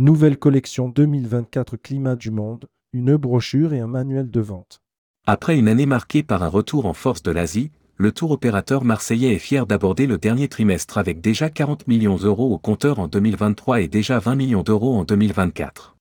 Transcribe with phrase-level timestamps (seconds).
[0.00, 4.80] Nouvelle collection 2024 Climat du Monde, une brochure et un manuel de vente.
[5.26, 9.34] Après une année marquée par un retour en force de l'Asie, le tour opérateur marseillais
[9.34, 13.80] est fier d'aborder le dernier trimestre avec déjà 40 millions d'euros au compteur en 2023
[13.80, 15.96] et déjà 20 millions d'euros en 2024.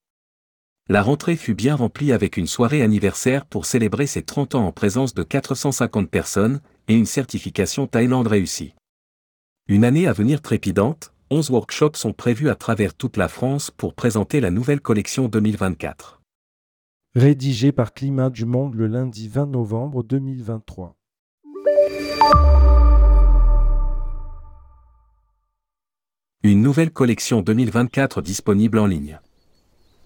[0.89, 4.71] La rentrée fut bien remplie avec une soirée anniversaire pour célébrer ses 30 ans en
[4.71, 8.75] présence de 450 personnes et une certification Thaïlande réussie.
[9.67, 13.93] Une année à venir trépidante, 11 workshops sont prévus à travers toute la France pour
[13.93, 16.21] présenter la nouvelle collection 2024.
[17.15, 20.95] Rédigé par Climat du Monde le lundi 20 novembre 2023.
[26.43, 29.19] Une nouvelle collection 2024 disponible en ligne.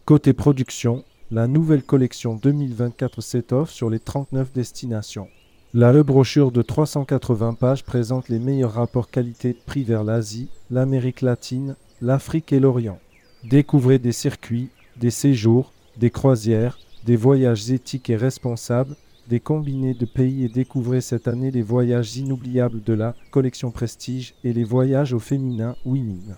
[0.05, 5.27] Côté production, la nouvelle collection 2024 s'étoffe sur les 39 destinations.
[5.73, 12.51] La brochure de 380 pages présente les meilleurs rapports qualité-prix vers l'Asie, l'Amérique latine, l'Afrique
[12.51, 12.99] et l'Orient.
[13.45, 18.97] Découvrez des circuits, des séjours, des croisières, des voyages éthiques et responsables,
[19.29, 24.33] des combinés de pays et découvrez cette année les voyages inoubliables de la collection Prestige
[24.43, 26.35] et les voyages au féminin Women.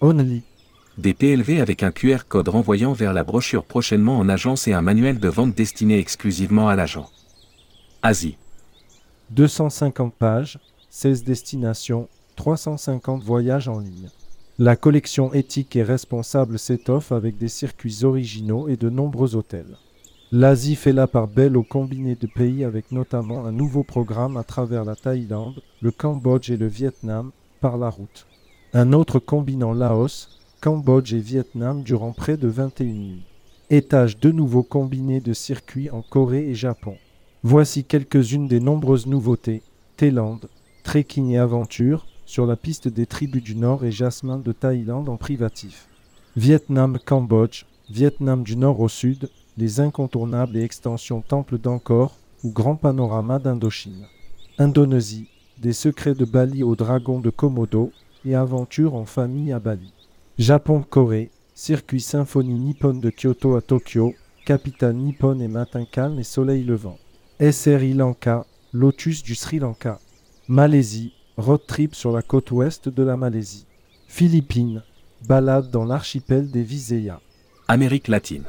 [0.00, 0.44] Only.
[0.96, 4.82] Des PLV avec un QR code renvoyant vers la brochure prochainement en agence et un
[4.82, 7.10] manuel de vente destiné exclusivement à l'agent.
[8.02, 8.36] Asie.
[9.30, 10.58] 250 pages,
[10.90, 14.08] 16 destinations, 350 voyages en ligne.
[14.58, 19.76] La collection éthique et responsable s'étoffe avec des circuits originaux et de nombreux hôtels.
[20.32, 24.44] L'Asie fait la part belle au combiné de pays avec notamment un nouveau programme à
[24.44, 27.30] travers la Thaïlande, le Cambodge et le Vietnam
[27.60, 28.26] par la route.
[28.72, 33.24] Un autre combinant Laos, Cambodge et Vietnam durant près de 21 nuits.
[33.70, 36.96] Étage de nouveaux combinés de circuits en Corée et Japon.
[37.42, 39.62] Voici quelques-unes des nombreuses nouveautés.
[39.96, 40.48] Thaïlande,
[40.82, 45.16] trekking et aventure, sur la piste des tribus du Nord et Jasmin de Thaïlande en
[45.16, 45.88] privatif.
[46.36, 53.38] Vietnam-Cambodge, Vietnam du Nord au Sud, les incontournables et extensions Temple d'Angkor ou Grand Panorama
[53.38, 54.06] d'Indochine.
[54.58, 57.92] Indonésie, des secrets de Bali au dragon de Komodo
[58.24, 59.92] et aventure en famille à Bali.
[60.38, 64.14] Japon-Corée, circuit symphonie nippone de Kyoto à Tokyo,
[64.44, 66.98] capitale nippone et matin calme et soleil levant.
[67.38, 70.00] Sri Lanka, lotus du Sri Lanka.
[70.48, 73.66] Malaisie, road trip sur la côte ouest de la Malaisie.
[74.08, 74.82] Philippines,
[75.28, 77.20] balade dans l'archipel des Visayas.
[77.68, 78.44] Amérique latine.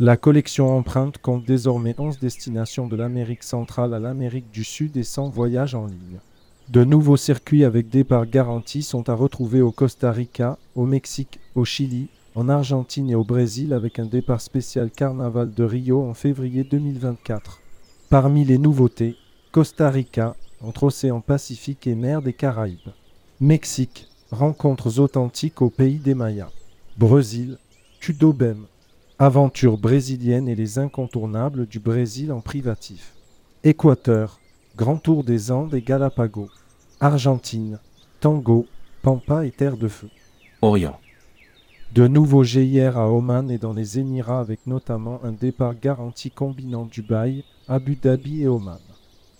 [0.00, 5.04] La collection empreinte compte désormais 11 destinations de l'Amérique centrale à l'Amérique du Sud et
[5.04, 6.18] 100 voyages en ligne.
[6.68, 11.64] De nouveaux circuits avec départ garantis sont à retrouver au Costa Rica, au Mexique, au
[11.64, 16.64] Chili, en Argentine et au Brésil avec un départ spécial Carnaval de Rio en février
[16.64, 17.60] 2024.
[18.08, 19.16] Parmi les nouveautés,
[19.50, 22.92] Costa Rica, entre océan Pacifique et mer des Caraïbes.
[23.40, 26.52] Mexique, rencontres authentiques au pays des Mayas.
[26.96, 27.58] Brésil,
[27.98, 28.66] Tudobem,
[29.18, 33.12] aventure brésilienne et les incontournables du Brésil en privatif.
[33.64, 34.38] Équateur,
[34.76, 36.50] grand tour des Andes et Galapagos.
[37.00, 37.80] Argentine,
[38.20, 38.66] tango,
[39.02, 40.10] pampa et terre de feu.
[40.62, 41.00] Orient.
[41.92, 46.84] De nouveaux GIR à Oman et dans les Émirats avec notamment un départ garanti combinant
[46.84, 48.78] Dubaï, Abu Dhabi et Oman.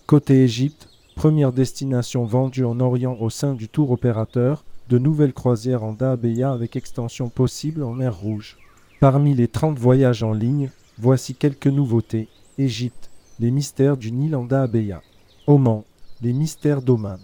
[0.05, 5.83] Côté Égypte, première destination vendue en Orient au sein du tour opérateur, de nouvelles croisières
[5.83, 8.57] en Daabeya avec extension possible en mer Rouge.
[8.99, 12.27] Parmi les 30 voyages en ligne, voici quelques nouveautés.
[12.57, 15.01] Égypte, les mystères du Nil en Daabeya.
[15.45, 15.85] Oman,
[16.21, 17.21] les mystères d'Oman.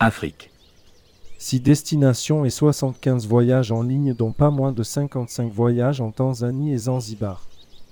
[0.00, 0.50] Afrique.
[1.38, 6.72] 6 destinations et 75 voyages en ligne dont pas moins de 55 voyages en Tanzanie
[6.72, 7.46] et Zanzibar.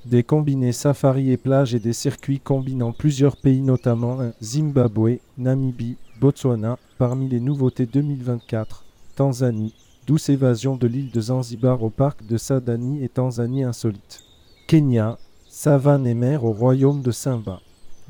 [0.07, 6.79] Des combinés safari et plage et des circuits combinant plusieurs pays notamment Zimbabwe, Namibie, Botswana,
[6.97, 8.85] parmi les nouveautés 2024,
[9.15, 9.75] Tanzanie,
[10.07, 14.23] douce évasion de l'île de Zanzibar au parc de Sadani et Tanzanie insolite.
[14.67, 15.19] Kenya,
[15.49, 17.61] savane et mer au royaume de Simba.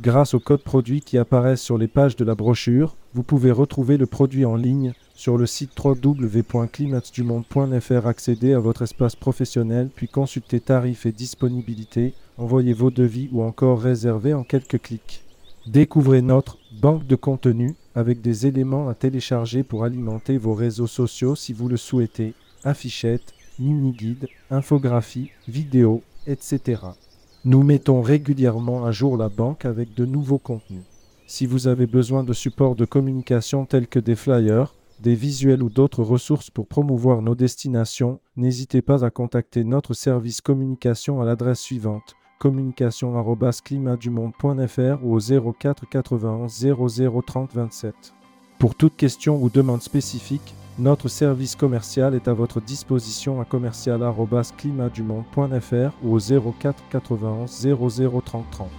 [0.02, 3.98] Grâce aux codes produits qui apparaissent sur les pages de la brochure, vous pouvez retrouver
[3.98, 8.06] le produit en ligne sur le site www.climatsdumonde.fr.
[8.06, 13.82] Accéder à votre espace professionnel, puis consulter tarifs et disponibilité, envoyer vos devis ou encore
[13.82, 15.22] réserver en quelques clics.
[15.66, 21.36] Découvrez notre banque de contenu avec des éléments à télécharger pour alimenter vos réseaux sociaux
[21.36, 22.32] si vous le souhaitez,
[22.64, 26.78] affichettes, mini-guides, infographies, vidéos, etc.
[27.46, 30.82] Nous mettons régulièrement à jour la banque avec de nouveaux contenus.
[31.26, 35.70] Si vous avez besoin de support de communication tels que des flyers, des visuels ou
[35.70, 41.60] d'autres ressources pour promouvoir nos destinations, n'hésitez pas à contacter notre service communication à l'adresse
[41.60, 47.94] suivante communication@climatdumonde.fr ou au 04 91 00 30 27.
[48.58, 55.92] Pour toute question ou demande spécifique, Notre service commercial est à votre disposition à commercial@climatdumonde.fr
[56.02, 58.70] ou au 04 91 00 30 30.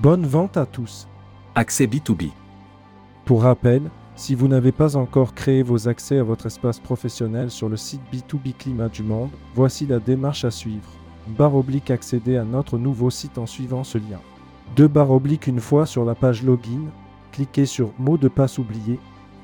[0.00, 1.06] Bonne vente à tous.
[1.54, 2.30] Accès B2B.
[3.26, 3.82] Pour rappel,
[4.16, 8.00] si vous n'avez pas encore créé vos accès à votre espace professionnel sur le site
[8.10, 10.88] B2B Climat du Monde, voici la démarche à suivre.
[11.26, 14.22] Barre oblique accéder à notre nouveau site en suivant ce lien.
[14.76, 16.88] Deux barres obliques une fois sur la page login,
[17.32, 18.98] cliquez sur mot de passe oublié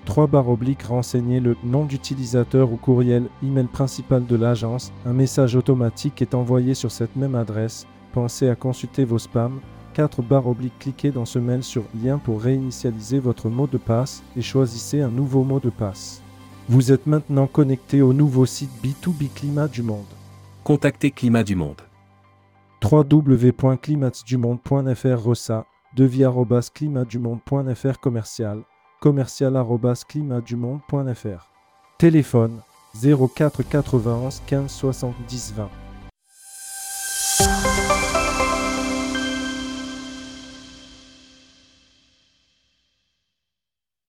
[0.07, 4.93] 3 barres obliques renseignez le nom d'utilisateur ou courriel email principal de l'agence.
[5.07, 7.87] Un message automatique est envoyé sur cette même adresse.
[8.13, 9.61] Pensez à consulter vos spams.
[9.95, 14.23] 4 barres obliques cliquez dans ce mail sur lien pour réinitialiser votre mot de passe
[14.37, 16.23] et choisissez un nouveau mot de passe.
[16.69, 20.05] Vous êtes maintenant connecté au nouveau site B2B Climat du Monde.
[20.63, 21.81] Contactez Climat du Monde.
[22.83, 25.67] www.climatsdumonde.fr Rossa,
[25.97, 28.63] devis.climatdumonde.fr commercial
[29.01, 31.49] commercial.climatdumonde.fr.
[31.99, 32.61] Téléphone
[32.95, 35.90] 04 91 15 70 20.